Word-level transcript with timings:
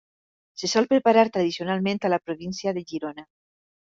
Se 0.61 0.69
sol 0.71 0.87
preparar 0.93 1.25
tradicionalment 1.35 2.01
a 2.03 2.11
la 2.15 2.21
província 2.29 2.75
de 2.79 2.83
Girona. 2.93 3.27